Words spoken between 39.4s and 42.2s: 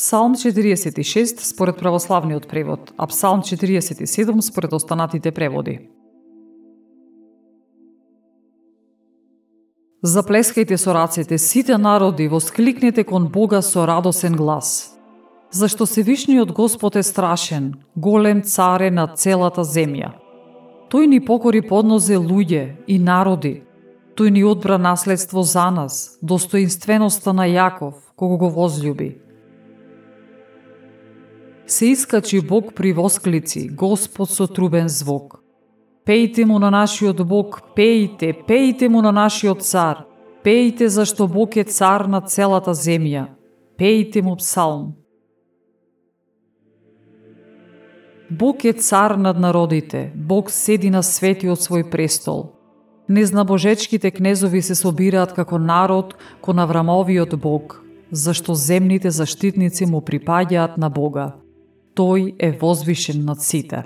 цар. Пејте зашто Бог е цар на